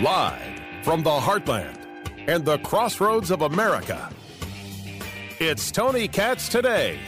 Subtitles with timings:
[0.00, 0.40] Live
[0.82, 1.76] from the heartland
[2.26, 4.10] and the crossroads of America.
[5.38, 6.98] It's Tony Katz today.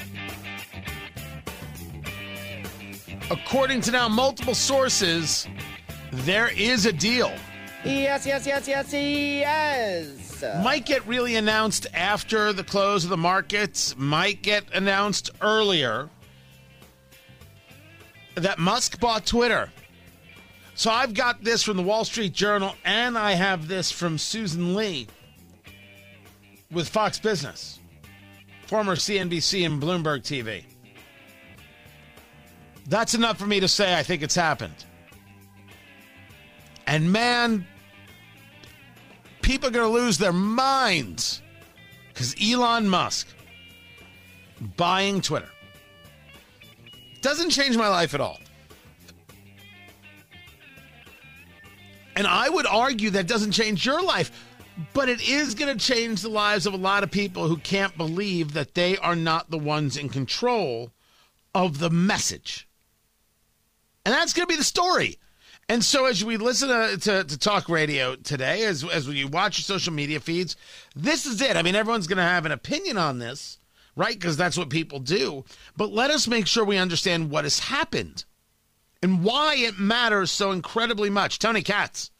[3.30, 5.48] According to now multiple sources,
[6.11, 7.32] there is a deal.
[7.82, 10.45] Yes, yes, yes, yes, yes.
[10.62, 16.11] Might get really announced after the close of the markets, might get announced earlier
[18.35, 19.71] that Musk bought Twitter.
[20.82, 24.75] So I've got this from the Wall Street Journal, and I have this from Susan
[24.75, 25.07] Li
[26.72, 27.79] with Fox Business,
[28.67, 30.64] former CNBC and Bloomberg TV.
[32.89, 34.84] That's enough for me to say I think it's happened.
[36.89, 37.64] And man,
[39.41, 41.42] people are going to lose their minds
[42.08, 43.28] because Elon Musk
[44.77, 45.50] buying Twitter
[47.20, 48.41] doesn't change my life at all.
[52.16, 54.30] And I would argue that doesn't change your life,
[54.92, 57.96] but it is going to change the lives of a lot of people who can't
[57.96, 60.92] believe that they are not the ones in control
[61.55, 62.68] of the message.
[64.05, 65.18] And that's going to be the story.
[65.68, 69.58] And so, as we listen to, to, to, talk radio today, as, as we watch
[69.58, 70.56] your social media feeds,
[70.96, 71.56] this is it.
[71.56, 73.58] I mean, everyone's going to have an opinion on this,
[73.94, 74.14] right?
[74.14, 75.44] Because that's what people do.
[75.77, 78.24] But let us make sure we understand what has happened
[79.03, 81.39] and why it matters so incredibly much.
[81.39, 82.11] Tony Katz.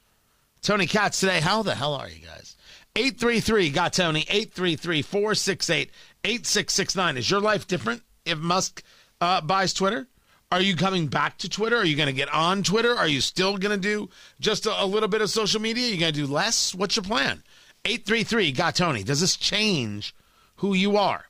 [0.61, 1.41] Tony Katz today.
[1.41, 2.57] How the hell are you guys?
[2.97, 4.21] 833 got Tony.
[4.29, 5.91] 833 468
[6.25, 7.17] 8669.
[7.17, 8.83] Is your life different if Musk
[9.21, 10.09] uh, buys Twitter?
[10.51, 11.79] Are you coming back to Twitter?
[11.79, 12.95] Are you going to get on Twitter?
[12.95, 15.87] Are you still going to do just a, a, little bit of social media?
[15.87, 16.75] Are you going to do less?
[16.75, 17.43] What's your plan?
[17.87, 19.03] 833 got Tony.
[19.03, 20.15] Does this change
[20.57, 21.25] who you are?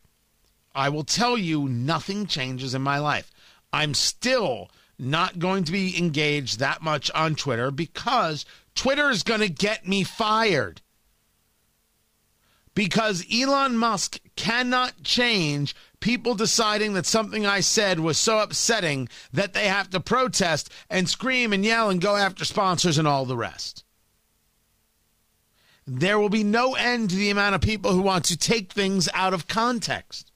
[0.75, 3.31] I will tell you nothing changes in my life.
[3.73, 4.71] I'm still
[5.03, 9.87] not going to be engaged that much on Twitter because Twitter is going to get
[9.87, 10.81] me fired.
[12.75, 19.53] Because Elon Musk cannot change people deciding that something I said was so upsetting that
[19.53, 23.37] they have to protest and scream and yell and go after sponsors and all the
[23.37, 23.85] rest.
[25.87, 29.09] There will be no end to the amount of people who want to take things
[29.15, 30.32] out of context.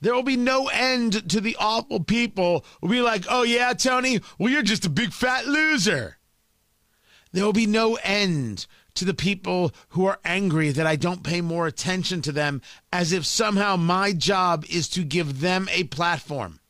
[0.00, 3.72] There will be no end to the awful people who will be like, oh, yeah,
[3.72, 6.18] Tony, well, you're just a big fat loser.
[7.32, 11.40] There will be no end to the people who are angry that I don't pay
[11.40, 12.62] more attention to them
[12.92, 16.60] as if somehow my job is to give them a platform.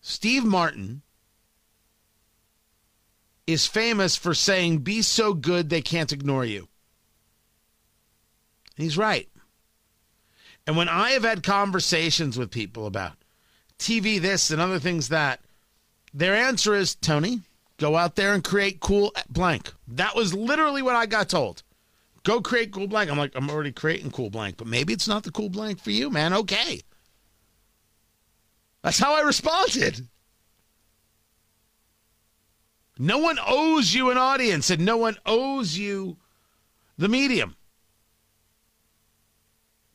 [0.00, 1.02] Steve Martin
[3.46, 6.68] is famous for saying, Be so good they can't ignore you.
[8.76, 9.28] He's right.
[10.70, 13.14] And when I have had conversations with people about
[13.76, 15.40] TV this and other things that,
[16.14, 17.40] their answer is Tony,
[17.78, 19.72] Go out there and create cool blank.
[19.88, 21.64] That was literally what I got told.
[22.22, 23.10] Go create cool blank.
[23.10, 25.90] I'm like, I'm already creating cool blank, but maybe it's not the cool blank for
[25.90, 26.32] you, man.
[26.32, 26.82] Okay.
[28.82, 30.06] That's how I responded.
[32.96, 36.16] No one owes you an audience, and no one owes you
[36.96, 37.56] the medium.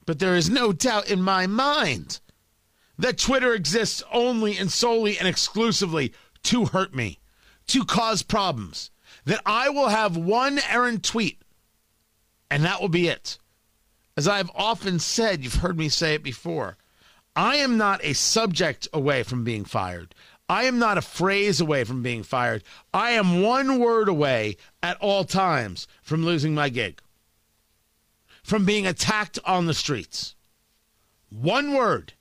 [0.06, 2.20] But there is no doubt in my mind
[2.98, 7.20] that Twitter exists only and solely and exclusively to hurt me
[7.68, 8.92] to cause problems.
[9.26, 11.42] That I will have one errant tweet,
[12.52, 13.40] and that will be it.
[14.16, 16.78] As I've often said, you've heard me say it before,
[17.36, 20.14] I am not a subject away from being fired.
[20.48, 22.64] I am not a phrase away from being fired.
[22.94, 27.02] I am one word away at all times from losing my gig,
[28.46, 30.36] from being attacked on the streets.
[31.32, 32.14] One word.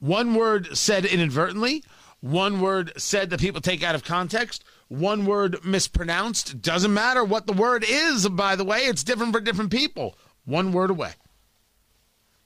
[0.00, 1.84] One word said inadvertently,
[2.20, 6.60] one word said that people take out of context, one word mispronounced.
[6.60, 10.18] Doesn't matter what the word is, by the way, it's different for different people.
[10.44, 11.12] One word away.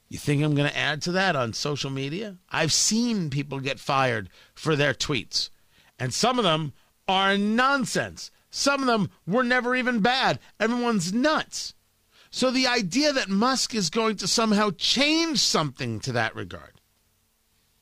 [0.07, 2.37] You think I'm going to add to that on social media?
[2.49, 5.49] I've seen people get fired for their tweets,
[5.97, 6.73] and some of them
[7.07, 8.29] are nonsense.
[8.51, 10.37] Some of them were never even bad.
[10.59, 11.73] Everyone's nuts.
[12.29, 16.81] So the idea that Musk is going to somehow change something to that regard,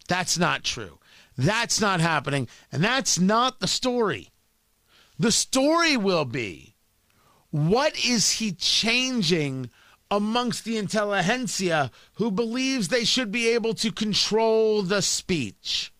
[0.08, 1.00] that's not true.
[1.38, 2.48] That's not happening.
[2.72, 4.30] And that's not the story.
[5.18, 6.76] The story will be
[7.52, 9.70] what is he changing
[10.12, 15.94] amongst the intelligentsia who believes they should be able to control the speech?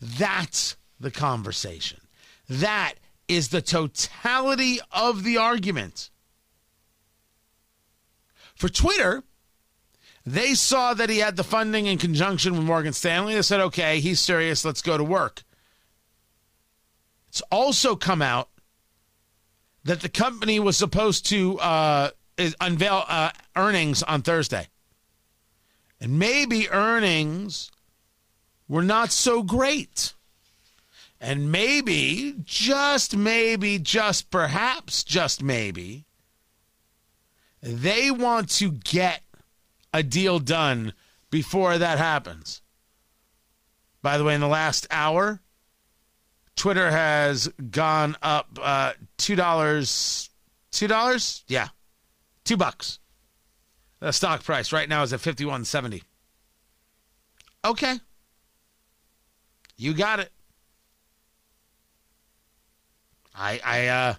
[0.00, 2.00] That's the conversation.
[2.48, 2.94] That
[3.28, 6.10] is the totality of the argument.
[8.54, 9.22] For Twitter,
[10.26, 13.34] they saw that he had the funding in conjunction with Morgan Stanley.
[13.34, 14.64] They said, okay, he's serious.
[14.64, 15.42] Let's go to work.
[17.28, 18.48] It's also come out
[19.84, 22.10] that the company was supposed to uh,
[22.60, 24.68] unveil uh, earnings on Thursday.
[26.00, 27.70] And maybe earnings
[28.68, 30.14] were not so great.
[31.20, 36.04] And maybe, just maybe, just perhaps, just maybe,
[37.60, 39.22] they want to get
[39.92, 40.92] a deal done
[41.30, 42.62] before that happens.
[44.00, 45.40] By the way, in the last hour,
[46.54, 50.30] Twitter has gone up uh, two dollars.
[50.70, 51.42] Two dollars?
[51.48, 51.68] Yeah,
[52.44, 53.00] two bucks.
[53.98, 56.04] The stock price right now is at fifty one seventy.
[57.64, 57.98] Okay,
[59.76, 60.30] you got it.
[63.38, 64.14] I I uh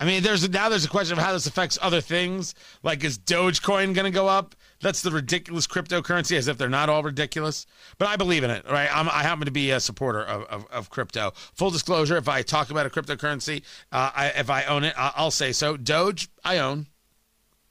[0.00, 2.54] I mean there's now there's a question of how this affects other things.
[2.82, 4.54] Like is Dogecoin gonna go up?
[4.80, 7.66] That's the ridiculous cryptocurrency, as if they're not all ridiculous.
[7.98, 8.88] But I believe in it, right?
[8.90, 11.32] I'm, i happen to be a supporter of, of, of, crypto.
[11.52, 13.62] Full disclosure: if I talk about a cryptocurrency,
[13.92, 15.76] uh, I, if I own it, I'll say so.
[15.76, 16.86] Doge, I own,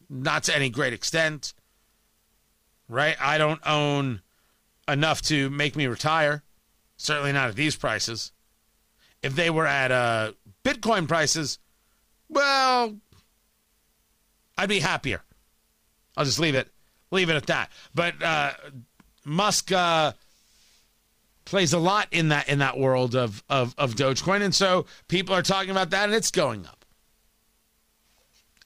[0.08, 1.56] not to any great extent,
[2.88, 3.18] right?
[3.20, 4.22] I don't own
[4.88, 6.44] enough to make me retire.
[6.96, 8.34] Certainly not at these prices.
[9.22, 10.32] If they were at uh,
[10.64, 11.60] Bitcoin prices,
[12.30, 12.96] well,
[14.58, 15.22] I'd be happier.
[16.16, 16.70] I'll just leave it
[17.12, 17.72] leave it at that.
[17.94, 18.52] But uh,
[19.26, 20.14] Musk uh,
[21.46, 25.36] plays a lot in that in that world of, of of Dogecoin, and so people
[25.36, 26.86] are talking about that, and it's going up.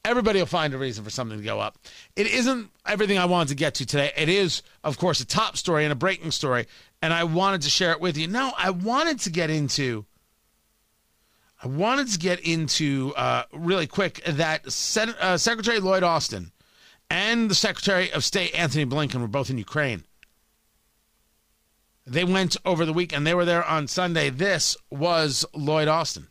[0.06, 1.78] Everybody will find a reason for something to go up.
[2.18, 4.12] It isn't everything I wanted to get to today.
[4.18, 6.68] It is, of course, a top story and a breaking story,
[7.02, 8.28] and I wanted to share it with you.
[8.28, 10.06] No, I wanted to get into
[11.64, 16.52] I wanted to get into uh, really quick that Sen- uh, Secretary Lloyd Austin
[17.10, 20.04] and the Secretary of State Anthony Blinken were both in Ukraine.
[22.06, 23.26] They went over the weekend.
[23.26, 24.30] They were there on Sunday.
[24.30, 26.28] This was Lloyd Austin.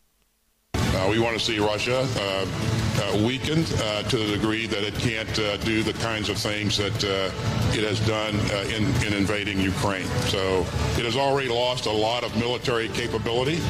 [0.75, 2.81] Uh, we want to see Russia uh,
[3.25, 7.04] weakened uh, to the degree that it can't uh, do the kinds of things that
[7.04, 7.31] uh,
[7.76, 8.34] it has done
[8.69, 10.06] in, in, invading Ukraine.
[10.28, 10.60] So
[10.99, 13.60] it has already lost a lot of military capability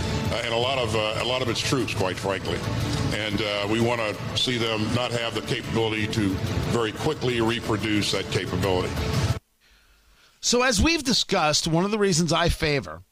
[0.45, 2.59] and a lot of a lot of its troops, quite frankly.
[3.15, 6.29] And we want to see them not have the capability to
[6.73, 8.93] very quickly reproduce that capability.
[10.41, 13.03] So as we've discussed, one of the reasons I favor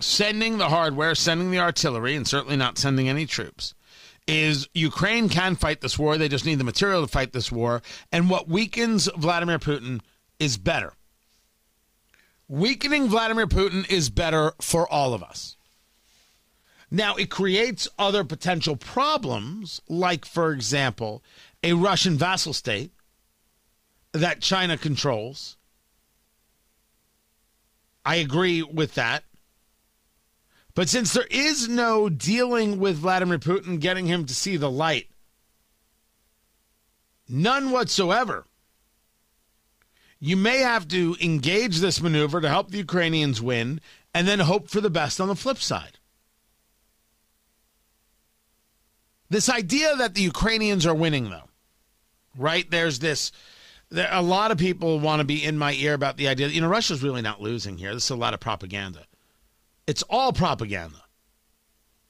[0.00, 3.74] sending the hardware, sending the artillery, and certainly not sending any troops,
[4.26, 6.16] is Ukraine can fight this war.
[6.16, 7.82] They just need the material to fight this war.
[8.12, 10.00] And what weakens Vladimir Putin
[10.38, 10.94] is better.
[12.48, 15.56] Weakening Vladimir Putin is better for all of us.
[16.90, 21.22] Now, it creates other potential problems, like, for example,
[21.62, 22.90] a Russian vassal state
[24.12, 25.56] that China controls.
[28.04, 29.22] I agree with that.
[30.74, 35.08] But since there is no dealing with Vladimir Putin, getting him to see the light,
[37.28, 38.44] none whatsoever,
[40.20, 43.80] you may have to engage this maneuver to help the Ukrainians win
[44.14, 45.98] and then hope for the best on the flip side.
[49.30, 51.48] This idea that the Ukrainians are winning, though,
[52.36, 52.68] right?
[52.68, 53.30] There's this.
[53.88, 56.54] There, a lot of people want to be in my ear about the idea that,
[56.54, 57.94] you know, Russia's really not losing here.
[57.94, 59.06] This is a lot of propaganda.
[59.90, 61.02] It's all propaganda.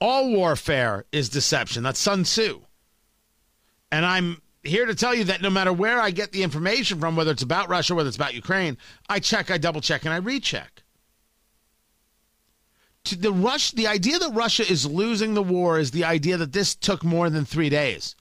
[0.02, 1.82] All warfare is deception.
[1.82, 2.60] That's Sun Tzu.
[3.90, 7.16] And I'm here to tell you that no matter where I get the information from,
[7.16, 8.76] whether it's about Russia, whether it's about Ukraine,
[9.08, 10.82] I check, I double check, and I recheck.
[13.04, 16.52] To the Rush, the idea that Russia is losing the war is the idea that
[16.52, 18.14] this took more than three days.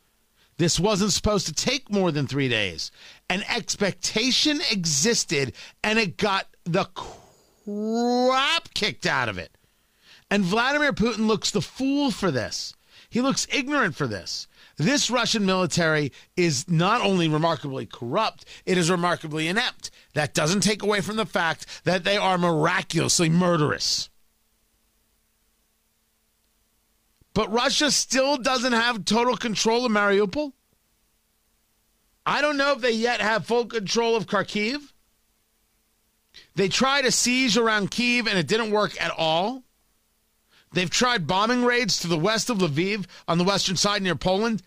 [0.55, 2.91] This wasn't supposed to take more than three days.
[3.29, 5.51] An expectation existed,
[5.83, 6.85] and it got the
[7.69, 9.51] crap kicked out of it.
[10.31, 12.73] And Vladimir Putin looks the fool for this.
[13.09, 14.47] He looks ignorant for this.
[14.77, 19.89] This Russian military is not only remarkably corrupt, it is remarkably inept.
[20.13, 24.09] That doesn't take away from the fact that they are miraculously murderous.
[27.33, 30.53] But Russia still doesn't have total control of Mariupol.
[32.25, 34.91] I don't know if they yet have full control of Kharkiv.
[36.59, 39.63] They tried a siege around Kiev and it didn't work at all.
[40.73, 44.61] They've tried bombing raids to the west of Lviv on the western side near Poland.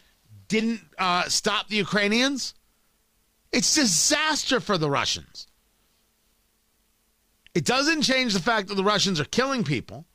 [0.49, 2.55] Didn't uh, stop the Ukrainians.
[3.53, 5.49] It's disaster for the Russians.
[7.55, 10.07] It doesn't change the fact that the Russians are killing people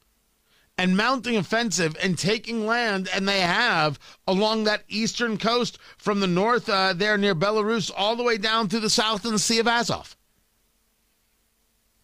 [0.79, 6.25] and mounting offensive and taking land, and they have along that eastern coast from the
[6.25, 9.59] north uh, there near Belarus all the way down through the south in the Sea
[9.59, 10.16] of Azov.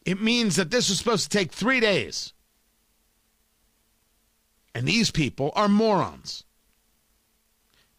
[0.05, 2.33] It means that this was supposed to take three days.
[4.75, 6.43] And these people are morons.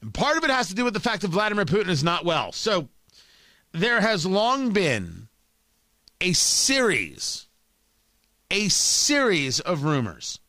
[0.02, 2.25] And part of it has to do with the fact that Vladimir Putin is not
[2.25, 2.52] well.
[2.52, 2.88] So
[3.73, 5.28] there has long been
[6.20, 7.46] a series,
[8.50, 10.40] a series of rumors.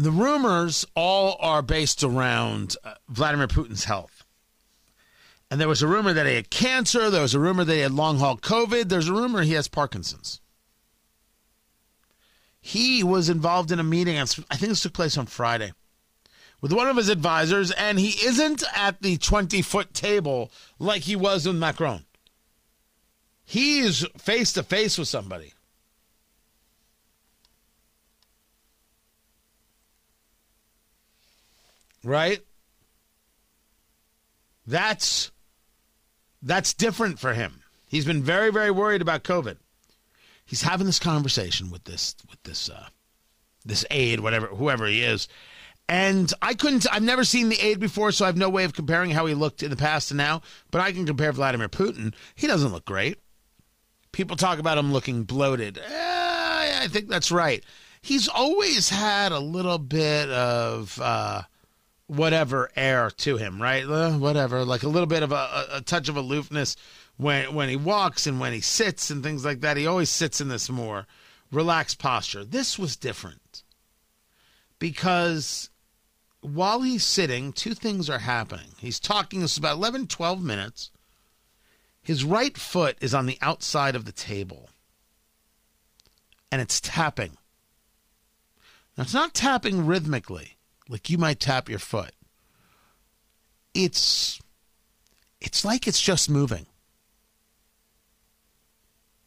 [0.00, 4.24] The rumors all are based around uh, Vladimir Putin's health.
[5.50, 7.10] And there was a rumor that he had cancer.
[7.10, 8.88] There was a rumor that he had long haul COVID.
[8.88, 10.40] There's a rumor he has Parkinson's.
[12.62, 15.74] He was involved in a meeting, I think this took place on Friday,
[16.62, 21.14] with one of his advisors, and he isn't at the 20 foot table like he
[21.14, 22.06] was with Macron.
[23.44, 25.52] He's face to face with somebody.
[32.04, 32.40] Right?
[34.66, 35.30] That's
[36.42, 37.62] that's different for him.
[37.86, 39.56] He's been very very worried about COVID.
[40.44, 42.86] He's having this conversation with this with this uh
[43.64, 45.28] this aide whatever whoever he is.
[45.88, 48.74] And I couldn't I've never seen the aide before so I have no way of
[48.74, 52.14] comparing how he looked in the past to now, but I can compare Vladimir Putin.
[52.34, 53.18] He doesn't look great.
[54.12, 55.78] People talk about him looking bloated.
[55.78, 57.64] Eh, I think that's right.
[58.02, 61.42] He's always had a little bit of uh
[62.10, 63.84] whatever air to him, right?
[63.84, 66.74] Uh, whatever, like a little bit of a, a, touch of aloofness
[67.16, 69.76] when when he walks and when he sits and things like that.
[69.76, 71.06] He always sits in this more
[71.52, 72.44] relaxed posture.
[72.44, 73.62] This was different
[74.80, 75.70] because
[76.40, 78.72] while he's sitting, two things are happening.
[78.78, 80.90] He's talking this is about 11, 12 minutes.
[82.02, 84.70] His right foot is on the outside of the table
[86.50, 87.36] and it's tapping.
[88.96, 90.56] Now, it's not tapping rhythmically
[90.90, 92.10] like you might tap your foot.
[93.72, 94.40] It's
[95.40, 96.66] it's like it's just moving.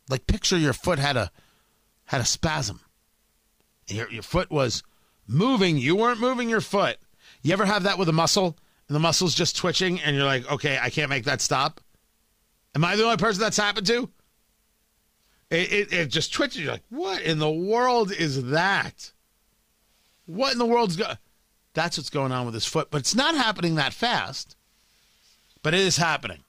[0.10, 1.32] Like picture your foot had a
[2.06, 2.82] had a spasm.
[3.88, 4.84] Your your foot was
[5.26, 6.98] moving, you weren't moving your foot.
[7.42, 10.52] You ever have that with a muscle and the muscle's just twitching and you're like,
[10.52, 11.80] "Okay, I can't make that stop."
[12.76, 14.10] Am I the only person that's happened to?
[15.50, 16.62] It, it, it just twitches.
[16.62, 19.12] You're like, what in the world is that?
[20.26, 21.18] What in the world's going?
[21.74, 22.92] That's what's going on with his foot.
[22.92, 24.56] But it's not happening that fast.
[25.62, 26.44] But it is happening.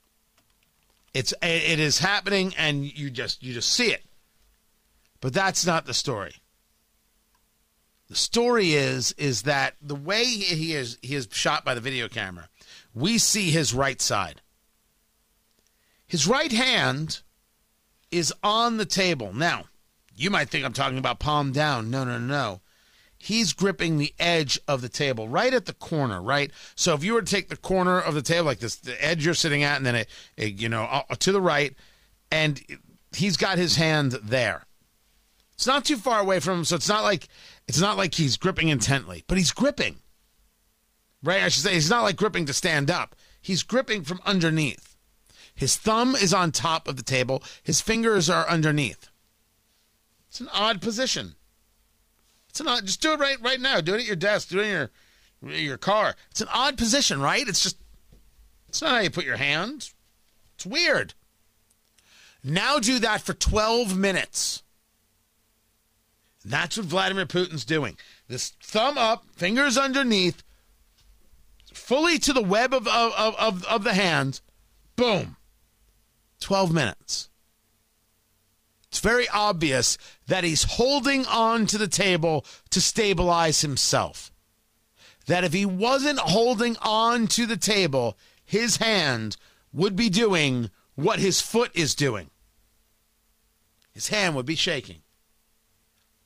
[1.15, 4.05] It's it is happening and you just you just see it.
[5.21, 6.35] But that's not the story.
[8.09, 12.09] The story is is that the way he is he is shot by the video
[12.09, 12.49] camera,
[12.93, 14.43] we see his right side.
[16.07, 17.23] His right hand
[18.11, 19.33] is on the table.
[19.33, 19.65] Now,
[20.17, 21.91] you might think I'm talking about palm down.
[21.91, 22.61] No, no, no
[23.25, 26.51] he's gripping the edge of the table right at the corner, right?
[26.75, 29.25] So if you were to take the corner of the table like this, the edge
[29.25, 31.75] you're sitting at, and then it, it you know, uh, to the right,
[32.31, 32.63] and
[33.15, 34.65] he's got his hand there.
[35.55, 37.29] It's not too far away from him, so it's not like
[37.67, 39.97] it's not like he's gripping intently, but he's gripping.
[41.23, 41.43] Right?
[41.43, 43.17] I should say he's not like gripping to stand up.
[43.41, 44.97] He's gripping from underneath.
[45.55, 47.43] His thumb is on top of the table.
[47.63, 49.09] His fingers are underneath.
[50.29, 51.37] It's an odd position.
[52.55, 52.87] It's an odd.
[52.87, 53.81] Just do it right right now.
[53.81, 54.51] Do it at your desk.
[54.51, 54.91] Do it in your
[55.53, 56.15] your car.
[56.31, 57.49] It's an odd position, right?
[57.49, 57.77] It's just.
[58.69, 59.91] It's not how you put your hand.
[60.55, 61.15] It's weird.
[62.45, 64.63] Now do that for 12 minutes.
[66.45, 67.97] That's what Vladimir Putin's doing.
[68.29, 70.45] This thumb up, fingers underneath,
[71.73, 74.41] fully to the web of, of, of, of the hand.
[74.95, 75.37] Boom.
[76.39, 77.31] 12 minutes.
[78.95, 79.99] It's very obvious
[80.29, 84.31] that he's holding on to the table to stabilize himself.
[85.27, 89.37] That if he wasn't holding on to the table, his hand
[89.73, 92.31] would be doing what his foot is doing.
[93.91, 95.03] His hand would be shaking.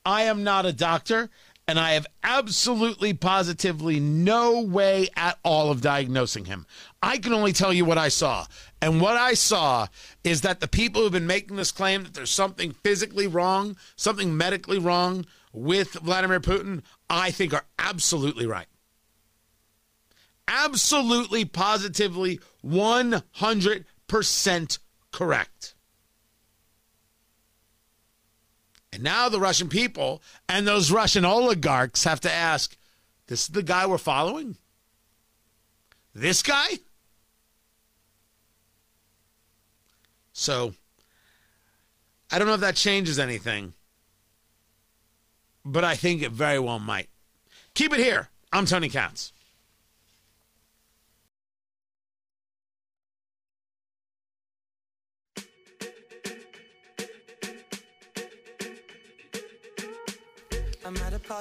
[0.05, 1.31] I am not a doctor,
[1.69, 6.67] and I have absolutely positively no way at all of diagnosing him.
[7.03, 8.47] I can only tell you what I saw.
[8.81, 9.89] And what I saw
[10.25, 14.35] is that the people who've been making this claim that there's something physically wrong, something
[14.35, 18.69] medically wrong with Vladimir Putin, I think are absolutely right.
[20.49, 24.79] Absolutely, positively, 100%
[25.13, 25.75] correct.
[28.93, 32.77] And now the Russian people and those Russian oligarchs have to ask
[33.27, 34.57] this is the guy we're following?
[36.15, 36.79] This guy?
[40.33, 40.75] So
[42.31, 43.75] I don't know if that changes anything,
[45.65, 47.09] but I think it very well might.
[47.75, 48.29] Keep it here.
[48.53, 49.33] I'm Tony Katz.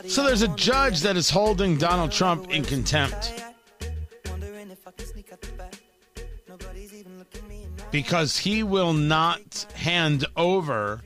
[0.08, 3.34] So there's a judge that is holding Donald Trump in contempt
[7.92, 11.02] because he will not hand over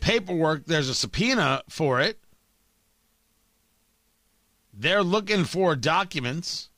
[0.00, 0.66] paperwork.
[0.66, 2.18] There's a subpoena for it.
[4.72, 6.68] They're looking for documents.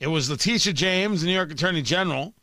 [0.00, 2.34] It was Letitia James, the New York Attorney General,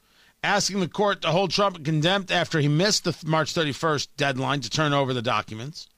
[0.46, 4.62] asking the court to hold Trump in contempt after he missed the March 31st deadline
[4.62, 5.90] to turn over the documents.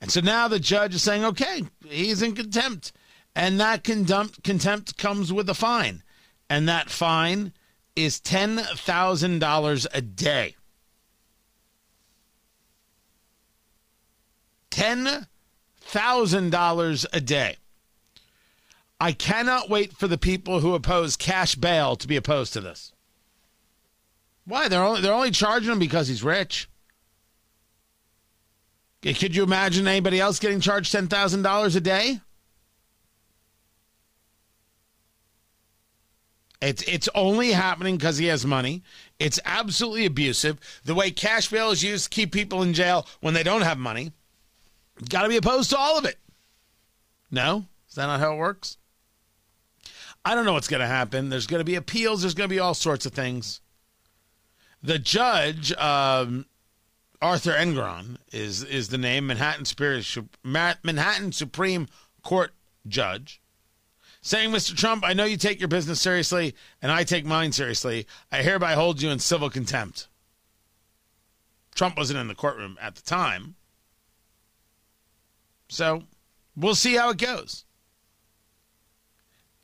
[0.00, 2.92] And so now the judge is saying, okay, he's in contempt.
[3.34, 6.02] And that contempt, contempt comes with a fine.
[6.48, 7.52] And that fine
[7.96, 10.56] is $10,000 a day.
[14.70, 17.56] $10,000 a day.
[19.00, 22.92] I cannot wait for the people who oppose cash bail to be opposed to this.
[24.44, 24.68] Why?
[24.68, 26.68] They're only, they're only charging him because he's rich.
[29.02, 32.20] Could you imagine anybody else getting charged $10,000 a day?
[36.62, 38.82] It's it's only happening because he has money.
[39.18, 40.58] It's absolutely abusive.
[40.84, 43.76] The way cash bail is used to keep people in jail when they don't have
[43.76, 44.12] money.
[45.10, 46.16] Got to be opposed to all of it.
[47.30, 48.78] No, is that not how it works?
[50.24, 51.28] I don't know what's going to happen.
[51.28, 52.22] There's going to be appeals.
[52.22, 53.60] There's going to be all sorts of things.
[54.84, 56.44] The judge, um,
[57.22, 60.02] Arthur Engoron, is is the name Manhattan Superior
[60.44, 61.88] Manhattan Supreme
[62.22, 62.52] Court
[62.86, 63.40] judge
[64.20, 64.76] saying, Mr.
[64.76, 68.06] Trump, I know you take your business seriously, and I take mine seriously.
[68.30, 70.08] I hereby hold you in civil contempt.
[71.74, 73.54] Trump wasn't in the courtroom at the time.
[75.68, 76.04] So
[76.54, 77.64] we'll see how it goes.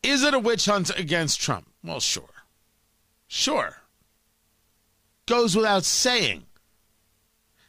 [0.02, 1.68] Is it a witch hunt against Trump?
[1.85, 2.44] Well, sure.
[3.28, 3.80] Sure.
[5.31, 6.43] Goes without saying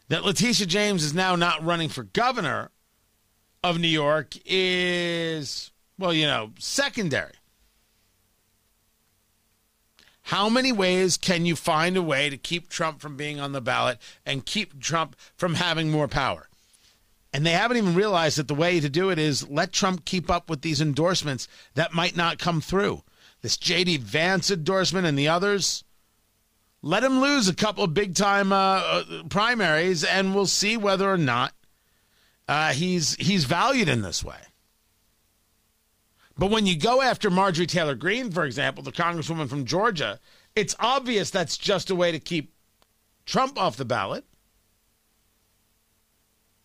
[0.07, 2.71] that Letitia James is now not running for governor
[3.63, 5.69] of New York is
[5.99, 7.35] well, you know, secondary.
[10.23, 13.61] How many ways can you find a way to keep Trump from being on the
[13.61, 16.49] ballot and keep Trump from having more power?
[17.31, 20.31] And they haven't even realized that the way to do it is let Trump keep
[20.31, 23.03] up with these endorsements that might not come through.
[23.43, 23.97] This J.D.
[23.97, 25.83] Vance endorsement and the others.
[26.83, 31.11] Let him lose a couple of big time uh, uh, primaries, and we'll see whether
[31.11, 31.53] or not
[32.47, 34.39] uh, he's he's valued in this way.
[36.37, 40.19] But when you go after Marjorie Taylor Greene, for example, the congresswoman from Georgia,
[40.55, 42.53] it's obvious that's just a way to keep
[43.25, 44.25] Trump off the ballot.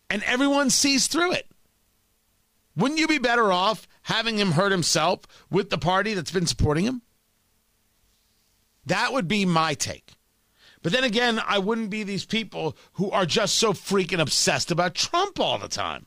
[0.09, 1.47] And everyone sees through it.
[2.75, 6.85] Wouldn't you be better off having him hurt himself with the party that's been supporting
[6.85, 7.01] him?
[8.87, 10.13] That would be my take.
[10.81, 14.95] But then again, I wouldn't be these people who are just so freaking obsessed about
[14.95, 16.05] Trump all the time.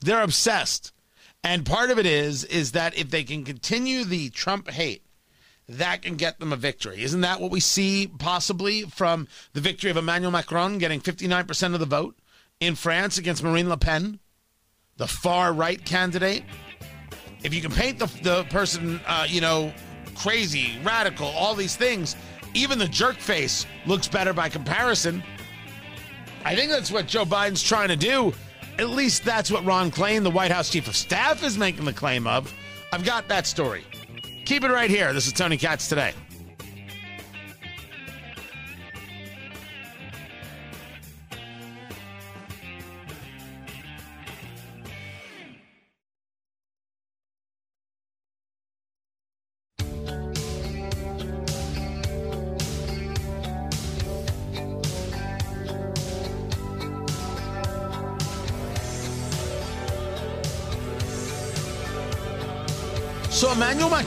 [0.00, 0.92] They're obsessed.
[1.42, 5.02] And part of it is is that if they can continue the Trump hate,
[5.68, 7.02] that can get them a victory.
[7.02, 11.80] Isn't that what we see possibly from the victory of Emmanuel Macron getting 59% of
[11.80, 12.16] the vote
[12.60, 14.20] in France against Marine Le Pen,
[14.96, 16.44] the far right candidate?
[17.42, 19.72] If you can paint the, the person, uh, you know,
[20.16, 22.16] crazy, radical, all these things,
[22.54, 25.22] even the jerk face looks better by comparison.
[26.44, 28.32] I think that's what Joe Biden's trying to do
[28.78, 31.92] at least that's what Ron Klain, the White House chief of staff, is making the
[31.92, 32.52] claim of.
[32.92, 33.84] I've got that story.
[34.44, 35.12] Keep it right here.
[35.12, 36.12] This is Tony Katz today.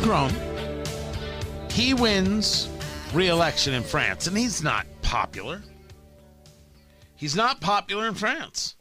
[0.09, 2.67] Macron, he wins
[3.13, 5.61] re-election in France, and he's not popular.
[7.15, 8.75] He's not popular in France.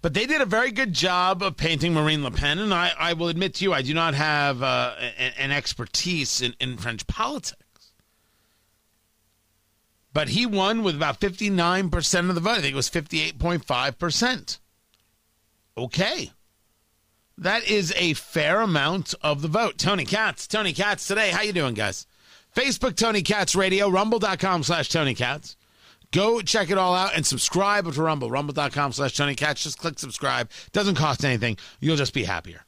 [0.00, 3.12] But they did a very good job of painting Marine Le Pen, and I, I
[3.12, 7.92] will admit to you, I do not have uh, an, expertise in, in French politics.
[10.14, 12.50] But he won with about 59% of the vote.
[12.50, 14.58] I think it was 58.5%.
[15.76, 16.30] Okay.
[17.36, 19.76] That is a fair amount of the vote.
[19.78, 21.30] Tony Katz, Tony Katz today.
[21.30, 22.06] How you doing, guys?
[22.54, 25.56] Facebook, Tony Katz Radio, rumble.com slash Tony Katz.
[26.12, 29.64] Go check it all out and subscribe to Rumble, rumble.com slash Tony Katz.
[29.64, 30.48] Just click subscribe.
[30.70, 31.56] Doesn't cost anything.
[31.80, 32.64] You'll just be happier.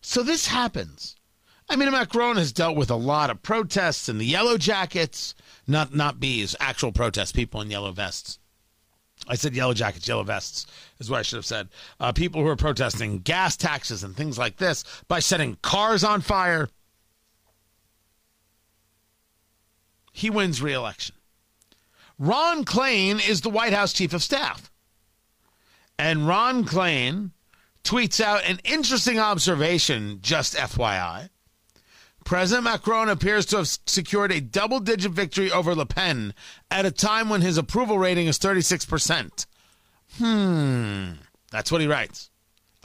[0.00, 1.14] So this happens.
[1.70, 5.34] I mean, Macron has dealt with a lot of protests and the yellow jackets,
[5.66, 8.40] not not bees, actual protests, people in yellow vests.
[9.28, 10.66] I said yellow jackets, yellow vests
[10.98, 11.68] is what I should have said.
[12.00, 16.22] Uh, people who are protesting gas taxes and things like this by setting cars on
[16.22, 16.68] fire.
[20.12, 21.14] He wins re-election.
[22.18, 24.72] Ron Klain is the White House chief of staff.
[25.98, 27.30] And Ron Klain
[27.84, 31.28] tweets out an interesting observation, just FYI.
[32.28, 36.34] President Macron appears to have secured a double digit victory over Le Pen
[36.70, 39.46] at a time when his approval rating is 36%.
[40.18, 41.12] Hmm.
[41.50, 42.28] That's what he writes.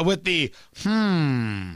[0.01, 1.73] With the hmm.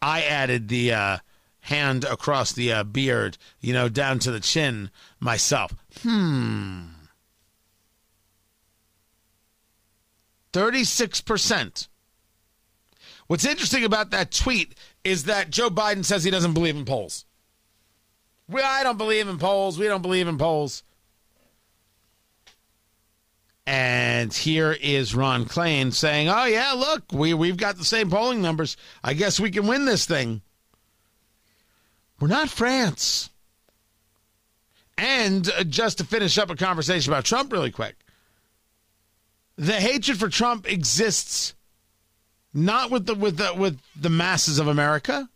[0.00, 1.18] I added the uh,
[1.60, 4.90] hand across the uh, beard, you know, down to the chin
[5.20, 5.74] myself.
[6.00, 6.84] Hmm.
[10.54, 11.88] 36%.
[13.26, 14.74] What's interesting about that tweet
[15.06, 17.24] is that Joe Biden says he doesn't believe in polls.
[18.48, 19.78] We, I don't believe in polls.
[19.78, 20.82] We don't believe in polls.
[23.68, 28.42] And here is Ron Klain saying, "Oh yeah, look, we we've got the same polling
[28.42, 28.76] numbers.
[29.02, 30.42] I guess we can win this thing."
[32.18, 33.30] We're not France.
[34.98, 37.96] And uh, just to finish up a conversation about Trump really quick.
[39.56, 41.54] The hatred for Trump exists
[42.56, 45.28] not with the with the with the masses of America.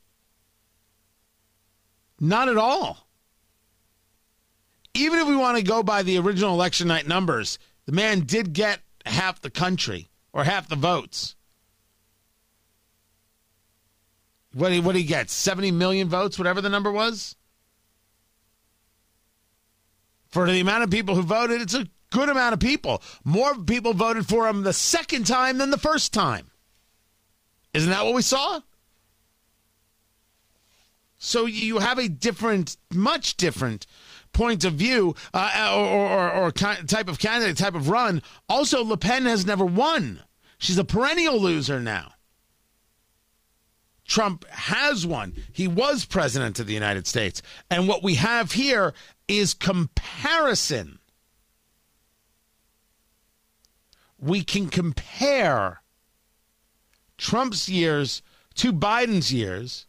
[2.18, 3.06] Not at all.
[4.94, 8.52] Even if we want to go by the original election night numbers, the man did
[8.52, 11.36] get half the country or half the votes.
[14.52, 15.30] What did, what he get?
[15.30, 17.36] 70 million votes, whatever the number was?
[20.28, 23.02] For the amount of people who voted, it's a good amount of people.
[23.24, 26.49] More people voted for him the second time than the first time.
[27.72, 28.60] Isn't that what we saw?
[31.18, 33.86] So you have a different, much different
[34.32, 38.22] point of view uh, or, or, or, type of candidate, type of run.
[38.48, 40.22] Also, Le Pen has never won.
[40.58, 42.12] She's a perennial loser now.
[44.06, 45.34] Trump has won.
[45.52, 47.42] He was president of the United States.
[47.70, 48.92] And what we have here
[49.28, 50.98] is comparison.
[54.18, 55.79] We can compare
[57.20, 58.22] Trump's years
[58.54, 59.86] to Biden's years,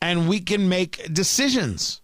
[0.00, 2.00] and we can make decisions.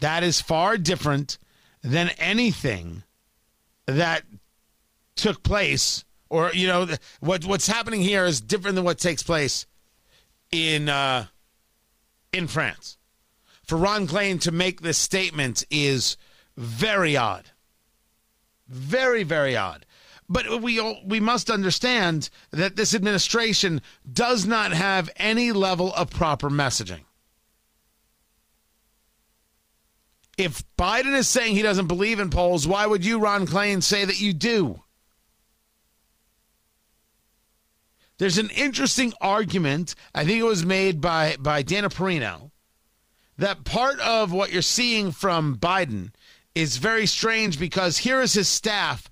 [0.00, 1.38] That is far different
[1.82, 3.02] than anything
[3.86, 4.22] that
[5.16, 6.86] took place or you know
[7.20, 9.66] what what's happening here is different than what takes place
[10.50, 11.26] in uh,
[12.32, 12.96] in France.
[13.64, 16.16] For Ron Klain to make this statement is
[16.56, 17.50] very odd,
[18.66, 19.84] very very odd.
[20.28, 26.50] But we we must understand that this administration does not have any level of proper
[26.50, 27.04] messaging.
[30.36, 34.04] If Biden is saying he doesn't believe in polls, why would you, Ron Klain, say
[34.04, 34.82] that you do?
[38.18, 42.50] There's an interesting argument, I think it was made by, by Dana Perino,
[43.36, 46.12] that part of what you're seeing from Biden
[46.54, 49.08] is very strange because here is his staff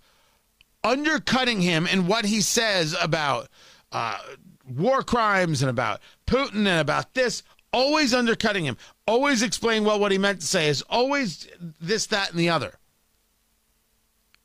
[0.86, 3.48] undercutting him in what he says about
[3.90, 4.18] uh,
[4.68, 10.12] war crimes and about Putin and about this, always undercutting him, always explaining well what
[10.12, 11.48] he meant to say, is always
[11.80, 12.74] this, that, and the other.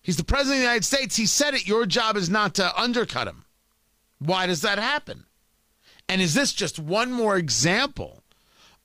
[0.02, 1.16] He's the president of the United States.
[1.16, 1.68] He said it.
[1.68, 3.46] Your job is not to undercut him.
[4.18, 5.26] Why does that happen?
[6.10, 8.24] And is this just one more example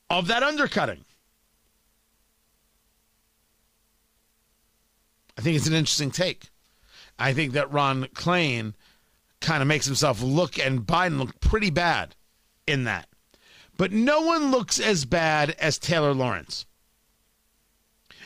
[0.09, 1.05] of that undercutting?
[5.37, 6.49] I think it's an interesting take.
[7.19, 8.73] I think that Ron Klain
[9.39, 12.15] kind of makes himself look and Biden look pretty bad
[12.65, 13.07] in that.
[13.77, 16.65] But no one looks as bad as Taylor Lorenz.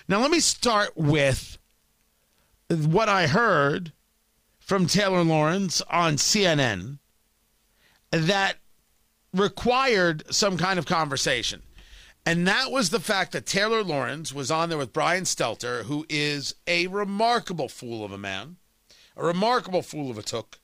[0.07, 1.57] Now, let me start with
[2.69, 3.91] what I heard
[4.59, 6.99] from Taylor Lorenz on CNN
[8.11, 8.55] that
[9.33, 11.61] required some kind of conversation.
[12.25, 16.05] And that was the fact that Taylor Lorenz was on there with Brian Stelter, who
[16.07, 18.57] is a remarkable fool of a man
[19.15, 20.59] a remarkable fool of a took.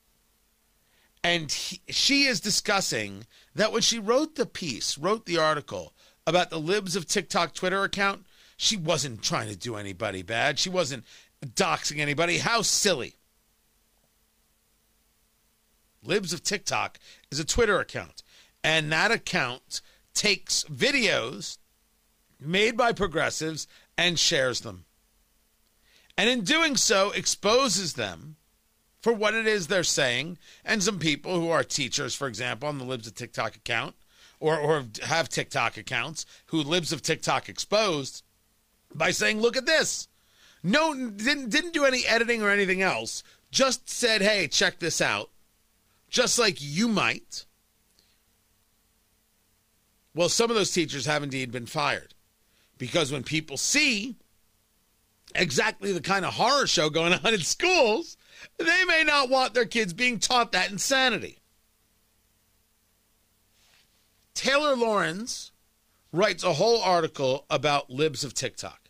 [1.24, 5.94] And he, she is discussing that when she wrote the piece, wrote the article
[6.26, 10.58] about the Libs of TikTok Twitter account, she wasn't trying to do anybody bad.
[10.58, 11.06] She wasn't
[11.46, 12.40] doxing anybody.
[12.40, 13.16] How silly.
[16.04, 18.24] Libs of TikTok is a Twitter account,
[18.64, 19.82] and that account
[20.14, 21.58] takes videos
[22.40, 24.86] made by progressives and shares them.
[26.18, 28.37] And in doing so, exposes them
[29.02, 30.38] for what it is they're saying.
[30.66, 33.96] And some people who are teachers, for example, on the Libs of TikTok account
[34.40, 38.24] or, or have TikTok accounts who Libs of TikTok exposed
[38.94, 40.08] by saying, look at this.
[40.64, 43.24] No, didn't, didn't do any editing or anything else.
[43.52, 45.30] Just said, hey, check this out.
[46.10, 47.46] Just like you might.
[50.14, 52.14] Well, some of those teachers have indeed been fired
[52.78, 54.16] because when people see
[55.36, 58.18] exactly the kind of horror show going on in schools,
[58.58, 61.40] they may not want their kids being taught that insanity.
[64.34, 65.52] Taylor Lorenz
[66.12, 68.90] writes a whole article about libs of TikTok,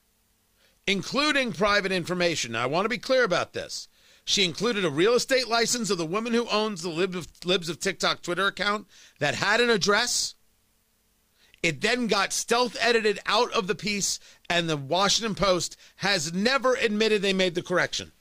[0.86, 2.52] including private information.
[2.52, 3.88] Now, I want to be clear about this.
[4.26, 7.70] She included a real estate license of the woman who owns the Libs of, Libs
[7.70, 8.88] of TikTok Twitter account
[9.20, 10.36] that had an address.
[11.64, 16.76] It then got stealth edited out of the piece, and the Washington Post has never
[16.76, 18.12] admitted they made the correction.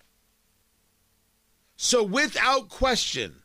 [1.77, 3.43] So, without question,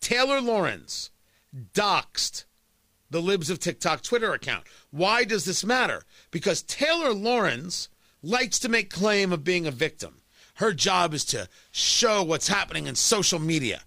[0.00, 1.10] Taylor Lorenz
[1.72, 2.44] doxed
[3.10, 4.64] the Libs of TikTok Twitter account.
[4.90, 6.02] Why does this matter?
[6.30, 7.88] Because Taylor Lorenz
[8.22, 10.20] likes to make claim of being a victim.
[10.54, 13.82] Her job is to show what's happening in social media.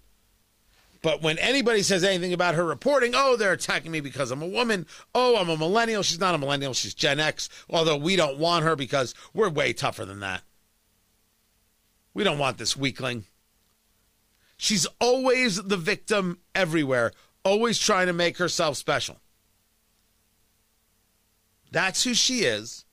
[1.00, 4.46] But when anybody says anything about her reporting, oh, they're attacking me because I'm a
[4.46, 4.86] woman.
[5.14, 6.02] Oh, I'm a millennial.
[6.02, 6.74] She's not a millennial.
[6.74, 7.48] She's Gen X.
[7.70, 10.42] Although we don't want her because we're way tougher than that.
[12.14, 13.26] We don't want this weakling.
[14.58, 17.12] She's always the victim everywhere,
[17.44, 19.20] always trying to make herself special.
[21.70, 22.84] That's who she is.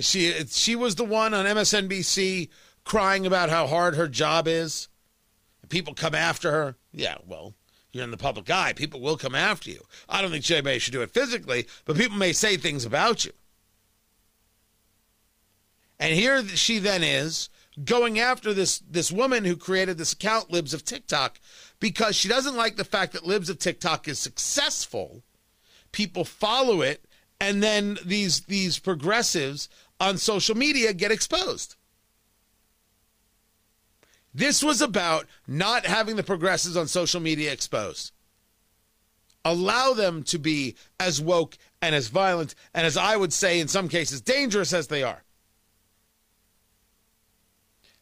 [0.00, 2.48] She she was the one on MSNBC
[2.84, 4.88] crying about how hard her job is.
[5.68, 6.76] People come after her.
[6.92, 7.54] Yeah, well,
[7.92, 8.72] you're in the public eye.
[8.72, 9.82] People will come after you.
[10.08, 13.32] I don't think anybody should do it physically, but people may say things about you.
[15.98, 17.50] And here she then is
[17.84, 21.40] going after this this woman who created this account libs of tiktok
[21.80, 25.22] because she doesn't like the fact that libs of tiktok is successful.
[25.92, 27.04] People follow it
[27.40, 29.68] and then these these progressives
[30.00, 31.76] on social media get exposed.
[34.34, 38.12] This was about not having the progressives on social media exposed.
[39.44, 43.68] Allow them to be as woke and as violent and as i would say in
[43.68, 45.22] some cases dangerous as they are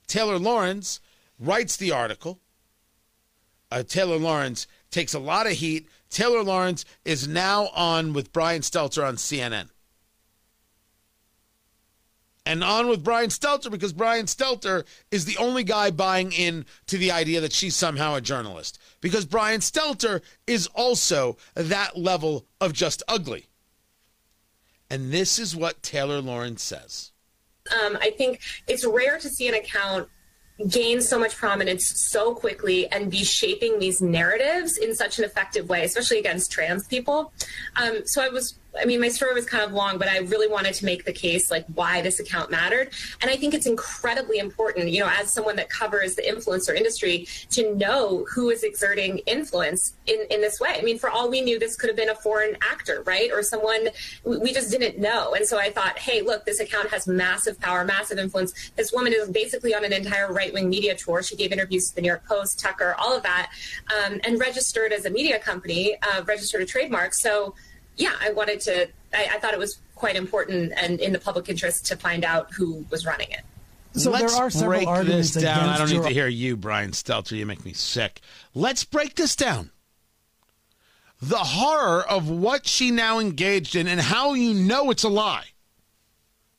[0.07, 1.01] Taylor Lorenz
[1.38, 2.40] writes the article.
[3.71, 5.88] Uh, Taylor Lorenz takes a lot of heat.
[6.09, 9.69] Taylor Lorenz is now on with Brian Stelter on CNN.
[12.47, 16.97] And on with Brian Stelter because Brian Stelter is the only guy buying in to
[16.97, 18.79] the idea that she's somehow a journalist.
[19.01, 23.47] Because Brian Stelter is also that level of just ugly.
[24.88, 27.11] And this is what Taylor Lorenz says.
[27.72, 30.09] Um, I think it's rare to see an account
[30.68, 35.68] gain so much prominence so quickly and be shaping these narratives in such an effective
[35.68, 37.33] way, especially against trans people.
[37.76, 40.49] Um, so I was I mean, my story was kind of long, but I really
[40.49, 42.93] wanted to make the case like why this account mattered.
[43.23, 47.27] And I think it's incredibly important, you know, as someone that covers the influencer industry,
[47.51, 50.77] to know who is exerting influence in, in this way.
[50.79, 53.31] I mean, for all we knew, this could have been a foreign actor, right?
[53.33, 53.89] Or someone
[54.25, 55.35] we just didn't know.
[55.35, 58.53] And so I thought, hey, look, this account has massive power, massive influence.
[58.77, 61.23] This woman is basically on an entire right wing media tour.
[61.23, 63.51] She gave interviews to the New York Post, Tucker, all of that,
[63.97, 67.15] um, and registered as a media company, uh, registered a trademark.
[67.15, 67.55] So
[67.97, 71.49] yeah, I wanted to, I, I thought it was quite important and in the public
[71.49, 73.43] interest to find out who was running it.
[73.99, 75.69] So Let's there are several break arguments this down.
[75.71, 77.33] I don't need to hear you, Brian Stelter.
[77.33, 78.21] You make me sick.
[78.55, 79.71] Let's break this down.
[81.23, 85.47] The horror of what she now engaged in and how you know it's a lie.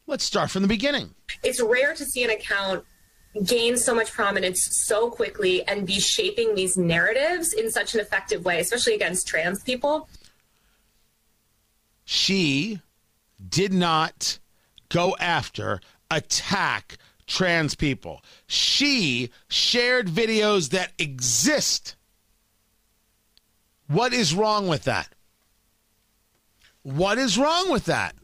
[0.08, 1.14] Let's start from the beginning.
[1.44, 2.84] It's rare to see an account
[3.44, 8.46] gain so much prominence so quickly and be shaping these narratives in such an effective
[8.46, 10.10] way, especially against trans people
[12.10, 12.80] she
[13.50, 14.40] did not
[14.88, 18.24] go after, attack trans people.
[18.48, 21.98] She shared videos that exist.
[23.88, 25.10] What is wrong with that?
[26.82, 28.16] What is wrong with that?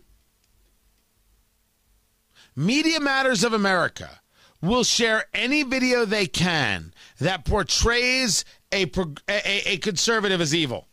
[2.55, 4.21] Media Matters of America
[4.61, 8.83] will share any video they can that portrays a,
[9.27, 10.87] a, a conservative as evil.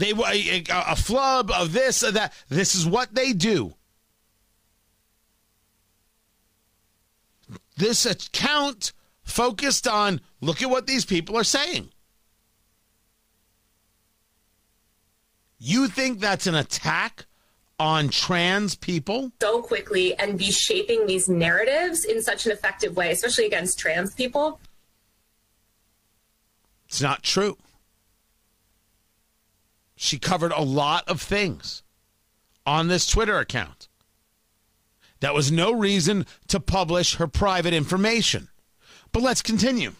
[0.00, 2.32] They a, a flub of this or that.
[2.48, 3.74] This is what they do.
[7.76, 11.90] This account focused on look at what these people are saying.
[15.58, 17.26] You think that's an attack
[17.78, 23.10] on trans people so quickly and be shaping these narratives in such an effective way,
[23.10, 24.60] especially against trans people.
[26.88, 27.58] It's not true.
[30.02, 31.82] She covered a lot of things
[32.64, 33.86] on this Twitter account.
[35.20, 38.48] That was no reason to publish her private information.
[39.12, 39.92] But let's continue.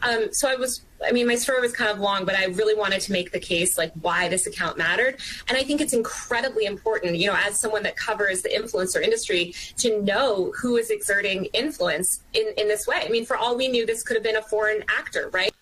[0.00, 2.74] Um, so I was, I mean, my story was kind of long, but I really
[2.74, 5.20] wanted to make the case like why this account mattered.
[5.46, 9.54] And I think it's incredibly important, you know, as someone that covers the influencer industry,
[9.76, 13.02] to know who is exerting influence in, in this way.
[13.04, 15.52] I mean, for all we knew, this could have been a foreign actor, right?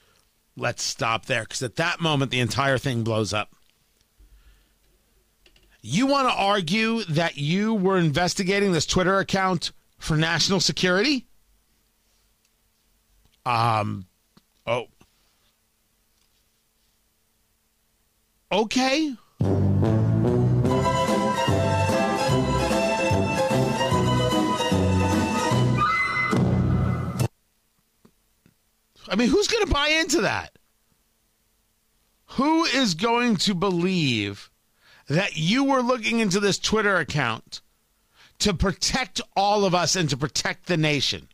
[0.57, 3.51] Let's stop there because at that moment, the entire thing blows up.
[5.83, 11.27] You want to argue that you were investigating this Twitter account for national security?
[13.45, 14.07] Um,
[14.67, 14.87] oh.
[18.51, 19.14] Okay.
[29.09, 30.59] I mean, who's going to buy into that?
[32.27, 34.51] Who is going to believe
[35.09, 37.61] that you were looking into this Twitter account
[38.40, 41.29] to protect all of us and to protect the nation?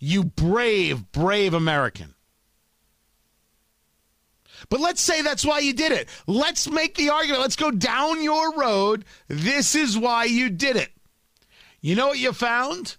[0.00, 2.14] You brave, brave American.
[4.68, 6.08] But let's say that's why you did it.
[6.26, 7.42] Let's make the argument.
[7.42, 9.04] Let's go down your road.
[9.28, 10.90] This is why you did it.
[11.80, 12.96] You know what you found?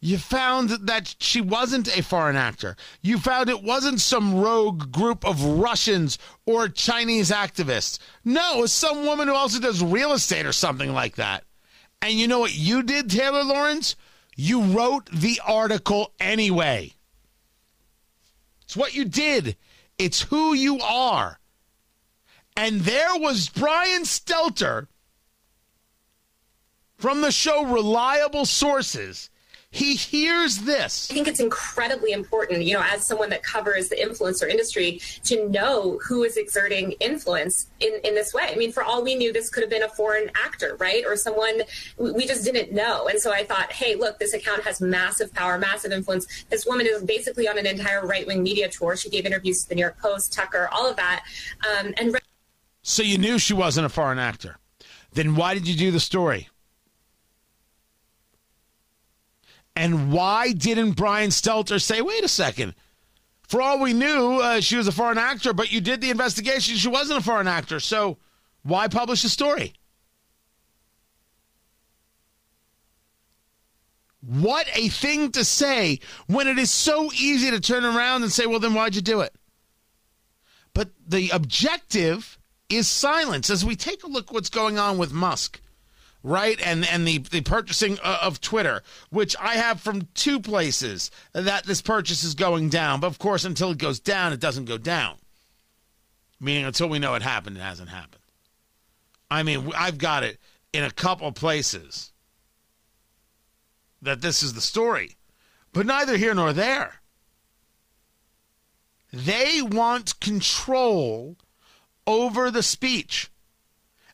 [0.00, 2.76] You found that she wasn't a foreign actor.
[3.02, 7.98] You found it wasn't some rogue group of Russians or Chinese activists.
[8.24, 11.44] No, it's some woman who also does real estate or something like that.
[12.00, 13.96] And you know what you did, Taylor Lorenz?
[14.36, 16.92] You wrote the article anyway.
[18.62, 19.56] It's what you did,
[19.98, 21.40] it's who you are.
[22.56, 24.86] And there was Brian Stelter
[26.98, 29.30] from the show Reliable Sources
[29.78, 31.10] he hears this.
[31.10, 35.48] I think it's incredibly important, you know, as someone that covers the influencer industry, to
[35.48, 38.48] know who is exerting influence in, in this way.
[38.50, 41.04] I mean, for all we knew, this could have been a foreign actor, right?
[41.06, 41.62] Or someone
[41.96, 43.08] we just didn't know.
[43.08, 46.26] And so I thought, hey, look, this account has massive power, massive influence.
[46.50, 48.96] This woman is basically on an entire right wing media tour.
[48.96, 51.24] She gave interviews to the New York Post, Tucker, all of that.
[51.68, 52.18] Um, and
[52.82, 54.56] so you knew she wasn't a foreign actor.
[55.12, 56.48] Then why did you do the story?
[59.78, 62.74] And why didn't Brian Stelter say, wait a second?
[63.46, 66.74] For all we knew, uh, she was a foreign actor, but you did the investigation.
[66.74, 67.78] She wasn't a foreign actor.
[67.78, 68.18] So
[68.64, 69.74] why publish the story?
[74.20, 78.46] What a thing to say when it is so easy to turn around and say,
[78.46, 79.32] well, then why'd you do it?
[80.74, 82.36] But the objective
[82.68, 83.48] is silence.
[83.48, 85.60] As we take a look what's going on with Musk,
[86.22, 86.60] right?
[86.64, 91.64] And and the the purchasing uh, of Twitter, which I have from two places that
[91.64, 93.00] this purchase is going down.
[93.00, 95.16] But of course, until it goes down, it doesn't go down.
[96.40, 98.22] Meaning, until we know it happened, it hasn't happened.
[99.30, 100.38] I mean, I've got it
[100.72, 102.12] in a couple places
[104.00, 105.16] that this is the story,
[105.72, 107.00] but neither here nor there.
[109.12, 111.36] They want control
[112.06, 113.30] over the speech.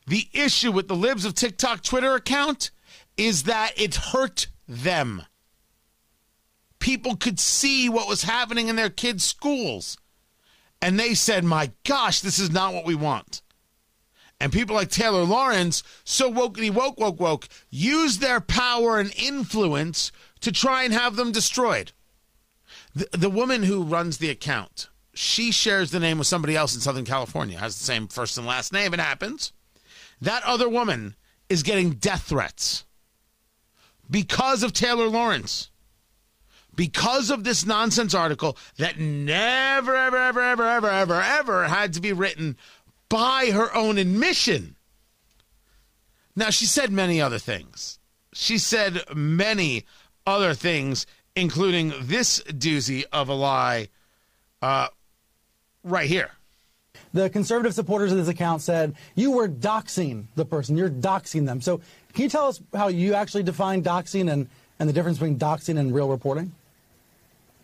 [0.07, 2.71] The issue with the Libs of TikTok Twitter account
[3.17, 5.23] is that it hurt them.
[6.79, 9.97] People could see what was happening in their kids' schools.
[10.81, 13.41] And they said, my gosh, this is not what we want.
[14.39, 20.11] And people like Taylor Lorenz, so wokey woke, woke, woke, use their power and influence
[20.41, 21.93] to try and have them destroyed.
[22.93, 26.81] The, the woman who runs the account, she shares the name with somebody else in
[26.81, 28.93] Southern California, has the same first and last name.
[28.93, 29.53] It happens.
[30.21, 31.15] That other woman
[31.49, 32.85] is getting death threats
[34.09, 35.69] because of Taylor Lorenz,
[36.75, 42.01] Because of this nonsense article that never, ever, ever, ever, ever, ever, ever had to
[42.01, 42.57] be written
[43.07, 44.75] by her own admission.
[46.35, 47.99] Now, she said many other things.
[48.33, 49.85] She said many
[50.27, 53.87] other things, including this doozy of a lie
[54.61, 54.89] uh,
[55.83, 56.31] right here.
[57.15, 60.75] The conservative supporters of this account said you were doxing the person.
[60.75, 61.61] You're doxing them.
[61.61, 61.79] So
[62.11, 64.49] can you tell us how you actually define doxing and,
[64.79, 66.51] and the difference between doxing and real reporting?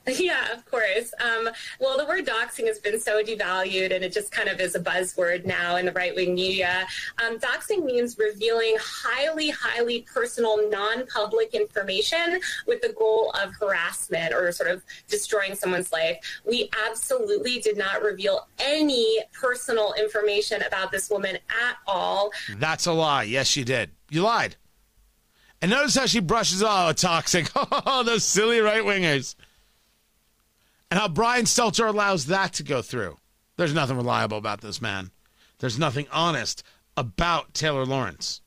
[0.21, 1.13] Yeah, of course.
[1.19, 1.49] Um,
[1.79, 4.79] well, the word doxing has been so devalued and it just kind of is a
[4.79, 6.87] buzzword now in the right wing media.
[7.23, 14.33] Um, doxing means revealing highly, highly personal, non public information with the goal of harassment
[14.33, 16.17] or sort of destroying someone's life.
[16.45, 22.31] We absolutely did not reveal any personal information about this woman at all.
[22.57, 23.23] That's a lie.
[23.23, 23.91] Yes, you did.
[24.09, 24.55] You lied.
[25.61, 27.49] And notice how she brushes, oh, toxic.
[27.55, 29.35] Oh, those silly right wingers
[30.91, 33.17] and how Brian Stelter allows that to go through.
[33.55, 35.11] There's nothing reliable about this man.
[35.59, 36.63] There's nothing honest
[36.97, 38.41] about Taylor Lorenz.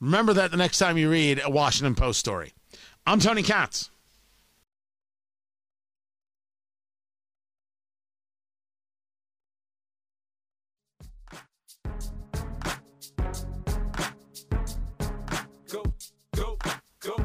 [0.00, 2.52] Remember that the next time you read a Washington Post story.
[3.06, 3.90] I'm Tony Katz.
[15.70, 15.84] Go,
[16.34, 16.58] go,
[17.00, 17.16] go,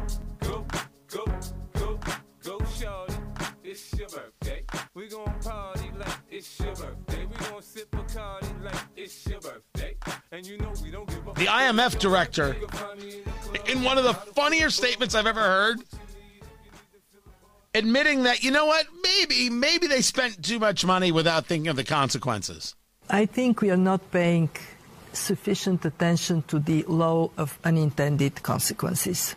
[0.41, 0.66] go,
[1.08, 1.26] go,
[1.74, 1.99] go,
[2.43, 3.14] go, shorty.
[3.64, 4.33] It's your birthday.
[4.96, 7.26] We gon' party like it's your birthday.
[7.26, 9.96] We gon' sip Bacardi like it's your birthday.
[10.32, 12.56] And you know we don't give a The IMF director,
[13.68, 15.80] in one of the funnier statements I've ever heard,
[17.74, 21.76] admitting that, you know what, maybe, maybe they spent too much money without thinking of
[21.76, 22.76] the consequences.
[23.10, 24.52] I think we are not paying
[25.12, 29.36] sufficient attention to the law of unintended consequences.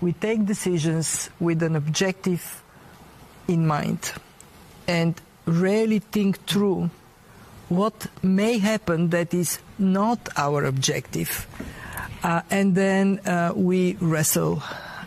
[0.00, 2.60] We take decisions with an objective
[3.46, 4.14] in mind
[4.86, 6.90] and really think through
[7.68, 11.46] what may happen that is not our objective.
[12.22, 14.62] Uh, and then uh, we wrestle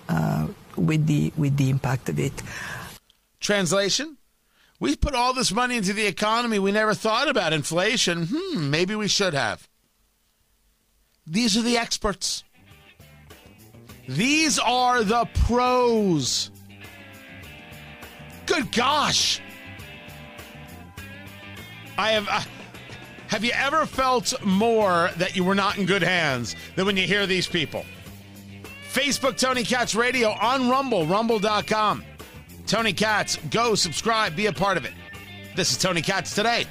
[0.09, 2.33] uh, with, the, with the impact of it.
[3.39, 4.17] Translation?
[4.79, 6.59] We put all this money into the economy.
[6.59, 8.27] We never thought about inflation.
[8.31, 9.67] Hmm, maybe we should have.
[11.25, 12.43] These are the experts.
[14.07, 16.51] These are the pros.
[18.45, 19.41] Good gosh.
[21.97, 22.47] I have.
[23.27, 27.05] Have you ever felt more that you were not in good hands than when you
[27.05, 27.83] hear these people?
[28.91, 32.05] Facebook Tony Katz Radio on Rumble, rumble.com.
[32.65, 34.93] Tony Katz, go subscribe, be a part of it.
[35.55, 36.65] This is Tony Katz today.